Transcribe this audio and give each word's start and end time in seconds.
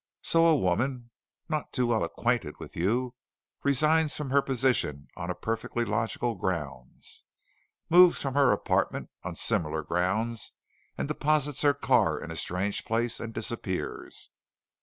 So 0.23 0.47
a 0.47 0.55
woman 0.55 1.11
none 1.47 1.65
too 1.71 1.85
well 1.85 2.03
acquainted 2.03 2.55
with 2.57 2.75
you 2.75 3.13
resigns 3.61 4.15
from 4.17 4.31
her 4.31 4.41
position 4.41 5.09
on 5.15 5.29
a 5.29 5.35
perfectly 5.35 5.85
logical 5.85 6.33
grounds, 6.33 7.23
moves 7.87 8.19
from 8.19 8.33
her 8.33 8.51
apartment 8.51 9.11
on 9.23 9.35
similar 9.35 9.83
grounds, 9.83 10.53
and 10.97 11.07
deposits 11.07 11.61
her 11.61 11.75
car 11.75 12.19
in 12.19 12.31
a 12.31 12.35
strange 12.35 12.83
place 12.83 13.19
and 13.19 13.31
disappears." 13.31 14.31